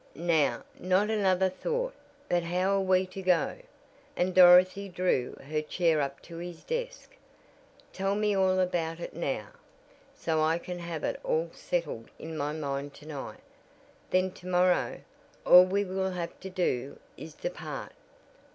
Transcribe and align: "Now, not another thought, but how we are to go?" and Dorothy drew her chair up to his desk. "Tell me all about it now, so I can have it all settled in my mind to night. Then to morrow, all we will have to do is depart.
"Now, 0.15 0.63
not 0.79 1.11
another 1.11 1.47
thought, 1.51 1.93
but 2.27 2.41
how 2.41 2.79
we 2.79 3.03
are 3.03 3.11
to 3.11 3.21
go?" 3.21 3.57
and 4.15 4.33
Dorothy 4.33 4.89
drew 4.89 5.33
her 5.47 5.61
chair 5.61 6.01
up 6.01 6.23
to 6.23 6.37
his 6.39 6.63
desk. 6.63 7.15
"Tell 7.93 8.15
me 8.15 8.35
all 8.35 8.59
about 8.59 8.99
it 8.99 9.15
now, 9.15 9.49
so 10.15 10.41
I 10.41 10.57
can 10.57 10.79
have 10.79 11.03
it 11.03 11.19
all 11.23 11.51
settled 11.53 12.09
in 12.17 12.35
my 12.35 12.51
mind 12.51 12.95
to 12.95 13.05
night. 13.05 13.41
Then 14.09 14.31
to 14.31 14.47
morrow, 14.47 15.01
all 15.45 15.65
we 15.65 15.83
will 15.85 16.09
have 16.09 16.39
to 16.39 16.49
do 16.49 16.97
is 17.15 17.35
depart. 17.35 17.91